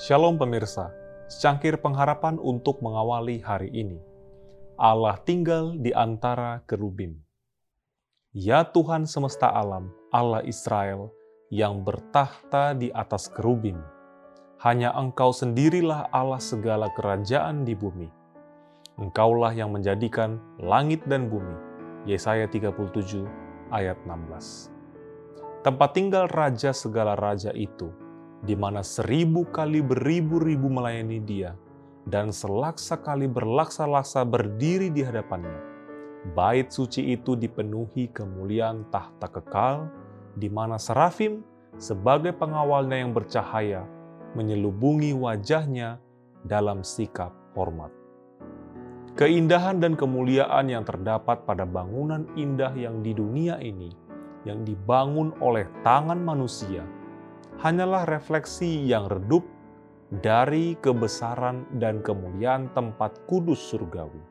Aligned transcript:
Shalom 0.00 0.40
pemirsa, 0.40 0.96
secangkir 1.28 1.76
pengharapan 1.76 2.40
untuk 2.40 2.80
mengawali 2.80 3.36
hari 3.44 3.68
ini. 3.68 4.00
Allah 4.80 5.20
tinggal 5.20 5.76
di 5.76 5.92
antara 5.92 6.64
kerubim. 6.64 7.20
Ya 8.32 8.64
Tuhan 8.64 9.04
semesta 9.04 9.52
alam, 9.52 9.92
Allah 10.08 10.40
Israel, 10.48 11.12
yang 11.52 11.84
bertahta 11.84 12.72
di 12.72 12.88
atas 12.96 13.28
kerubim. 13.28 13.76
Hanya 14.64 14.88
Engkau 14.96 15.36
sendirilah 15.36 16.08
Allah 16.08 16.40
segala 16.40 16.88
kerajaan 16.96 17.68
di 17.68 17.76
bumi. 17.76 18.08
Engkaulah 18.96 19.52
yang 19.52 19.68
menjadikan 19.68 20.40
langit 20.56 21.04
dan 21.04 21.28
bumi. 21.28 21.60
Yesaya 22.08 22.48
37 22.48 23.28
ayat 23.68 24.00
16. 24.08 25.60
Tempat 25.60 25.90
tinggal 25.92 26.24
raja 26.32 26.72
segala 26.72 27.12
raja 27.20 27.52
itu, 27.52 27.92
di 28.40 28.56
mana 28.56 28.80
seribu 28.80 29.44
kali 29.48 29.84
beribu-ribu 29.84 30.72
melayani 30.72 31.20
dia, 31.20 31.52
dan 32.08 32.32
selaksa 32.32 32.96
kali 32.96 33.28
berlaksa-laksa 33.28 34.24
berdiri 34.24 34.88
di 34.88 35.04
hadapannya. 35.04 35.68
Bait 36.32 36.68
suci 36.68 37.16
itu 37.16 37.36
dipenuhi 37.36 38.08
kemuliaan 38.12 38.88
tahta 38.88 39.28
kekal, 39.28 39.88
di 40.36 40.48
mana 40.48 40.80
serafim 40.80 41.44
sebagai 41.76 42.36
pengawalnya 42.36 43.00
yang 43.00 43.12
bercahaya 43.12 43.84
menyelubungi 44.36 45.16
wajahnya 45.16 46.00
dalam 46.44 46.84
sikap 46.84 47.32
hormat. 47.56 47.92
Keindahan 49.18 49.82
dan 49.82 49.98
kemuliaan 49.98 50.70
yang 50.70 50.86
terdapat 50.86 51.44
pada 51.44 51.68
bangunan 51.68 52.24
indah 52.38 52.72
yang 52.72 53.04
di 53.04 53.12
dunia 53.12 53.60
ini 53.60 53.92
yang 54.48 54.64
dibangun 54.64 55.36
oleh 55.44 55.68
tangan 55.84 56.16
manusia 56.16 56.80
hanyalah 57.60 58.08
refleksi 58.08 58.88
yang 58.88 59.04
redup 59.12 59.44
dari 60.08 60.80
kebesaran 60.80 61.68
dan 61.76 62.00
kemuliaan 62.00 62.72
tempat 62.72 63.20
kudus 63.28 63.60
surgawi. 63.60 64.24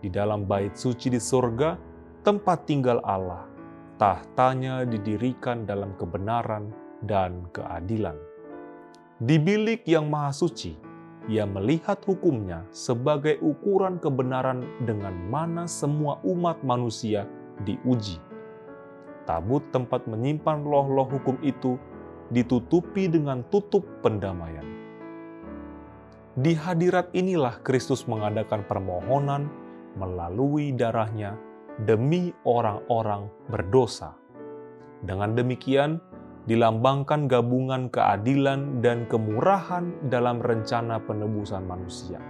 Di 0.00 0.08
dalam 0.08 0.48
bait 0.48 0.72
suci 0.72 1.12
di 1.12 1.20
surga, 1.20 1.76
tempat 2.24 2.64
tinggal 2.64 3.04
Allah, 3.04 3.44
tahtanya 4.00 4.88
didirikan 4.88 5.68
dalam 5.68 5.92
kebenaran 6.00 6.72
dan 7.04 7.44
keadilan. 7.52 8.16
Di 9.20 9.36
bilik 9.36 9.84
yang 9.84 10.08
maha 10.08 10.32
suci, 10.32 10.80
ia 11.28 11.44
melihat 11.44 12.00
hukumnya 12.08 12.64
sebagai 12.72 13.36
ukuran 13.44 14.00
kebenaran 14.00 14.64
dengan 14.88 15.12
mana 15.28 15.68
semua 15.68 16.24
umat 16.24 16.64
manusia 16.64 17.28
diuji 17.68 18.16
tabut 19.28 19.60
tempat 19.68 20.08
menyimpan 20.08 20.64
loh-loh 20.64 21.04
hukum 21.04 21.36
itu 21.44 21.76
ditutupi 22.28 23.08
dengan 23.08 23.44
tutup 23.48 23.84
pendamaian. 24.04 24.64
Di 26.38 26.54
hadirat 26.54 27.10
inilah 27.18 27.58
Kristus 27.66 28.06
mengadakan 28.06 28.62
permohonan 28.68 29.50
melalui 29.98 30.70
darahnya 30.70 31.34
demi 31.82 32.30
orang-orang 32.46 33.26
berdosa. 33.50 34.14
Dengan 35.02 35.34
demikian, 35.34 35.98
dilambangkan 36.46 37.26
gabungan 37.26 37.90
keadilan 37.90 38.80
dan 38.80 39.04
kemurahan 39.10 39.90
dalam 40.06 40.38
rencana 40.38 41.02
penebusan 41.02 41.66
manusia. 41.66 42.22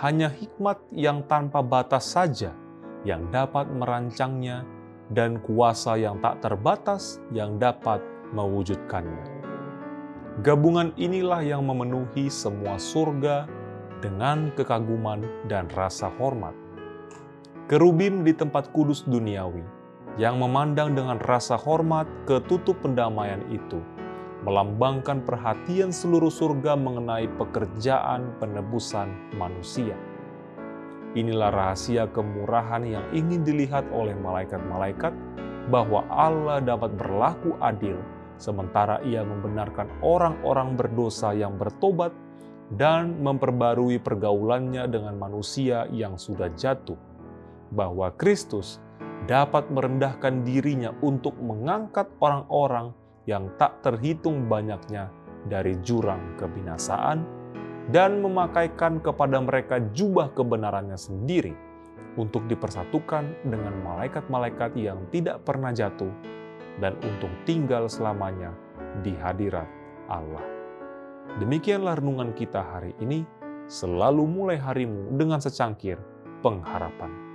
Hanya 0.00 0.32
hikmat 0.32 0.80
yang 0.90 1.28
tanpa 1.28 1.60
batas 1.60 2.16
saja 2.16 2.56
yang 3.04 3.28
dapat 3.28 3.68
merancangnya 3.68 4.64
dan 5.12 5.38
kuasa 5.44 6.00
yang 6.00 6.18
tak 6.24 6.40
terbatas 6.40 7.20
yang 7.28 7.60
dapat 7.60 8.00
mewujudkannya. 8.32 9.44
Gabungan 10.40 10.96
inilah 10.96 11.44
yang 11.44 11.68
memenuhi 11.68 12.32
semua 12.32 12.80
surga 12.80 13.44
dengan 14.00 14.50
kekaguman 14.56 15.22
dan 15.46 15.68
rasa 15.76 16.08
hormat. 16.16 16.56
Kerubim 17.68 18.24
di 18.24 18.32
tempat 18.34 18.72
kudus 18.72 19.04
duniawi 19.04 19.62
yang 20.20 20.36
memandang 20.40 20.92
dengan 20.92 21.16
rasa 21.24 21.56
hormat 21.56 22.04
ke 22.28 22.40
tutup 22.48 22.80
pendamaian 22.84 23.40
itu 23.48 23.80
melambangkan 24.42 25.22
perhatian 25.22 25.94
seluruh 25.94 26.32
surga 26.32 26.74
mengenai 26.74 27.30
pekerjaan 27.38 28.34
penebusan 28.42 29.14
manusia. 29.38 29.94
Inilah 31.14 31.52
rahasia 31.52 32.08
kemurahan 32.10 32.82
yang 32.82 33.04
ingin 33.14 33.46
dilihat 33.46 33.86
oleh 33.94 34.16
malaikat-malaikat 34.18 35.14
bahwa 35.70 36.02
Allah 36.10 36.58
dapat 36.58 36.90
berlaku 36.98 37.54
adil 37.62 38.00
sementara 38.42 38.98
ia 39.06 39.22
membenarkan 39.22 40.02
orang-orang 40.02 40.74
berdosa 40.74 41.30
yang 41.30 41.54
bertobat 41.54 42.10
dan 42.74 43.22
memperbarui 43.22 44.02
pergaulannya 44.02 44.90
dengan 44.90 45.14
manusia 45.14 45.86
yang 45.94 46.18
sudah 46.18 46.50
jatuh. 46.58 46.98
Bahwa 47.70 48.10
Kristus 48.18 48.82
dapat 49.30 49.70
merendahkan 49.70 50.42
dirinya 50.42 50.90
untuk 51.00 51.38
mengangkat 51.38 52.10
orang-orang 52.18 52.90
yang 53.30 53.46
tak 53.54 53.78
terhitung 53.86 54.50
banyaknya 54.50 55.14
dari 55.46 55.78
jurang 55.86 56.34
kebinasaan 56.42 57.22
dan 57.94 58.18
memakaikan 58.22 58.98
kepada 58.98 59.38
mereka 59.42 59.78
jubah 59.94 60.30
kebenarannya 60.34 60.98
sendiri 60.98 61.54
untuk 62.18 62.44
dipersatukan 62.50 63.46
dengan 63.46 63.74
malaikat-malaikat 63.82 64.76
yang 64.76 65.00
tidak 65.10 65.42
pernah 65.46 65.72
jatuh 65.72 66.12
dan 66.78 66.96
untuk 67.04 67.32
tinggal 67.44 67.90
selamanya 67.90 68.54
di 69.04 69.12
hadirat 69.16 69.66
Allah. 70.08 70.44
Demikianlah 71.40 71.96
renungan 72.00 72.36
kita 72.36 72.60
hari 72.60 72.92
ini, 73.00 73.24
selalu 73.66 74.24
mulai 74.28 74.58
harimu 74.60 75.16
dengan 75.16 75.40
secangkir 75.40 75.96
pengharapan. 76.44 77.31